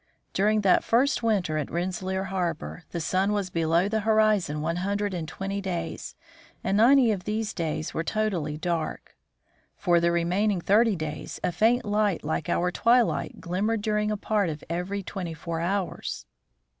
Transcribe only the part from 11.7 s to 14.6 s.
light like our twilight glim mered during a part